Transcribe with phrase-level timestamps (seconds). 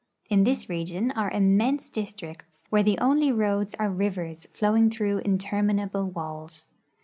[0.31, 6.09] In this region are immense districts, where the onlv roads are rivers flowinsr througli interminable
[6.09, 6.69] walls.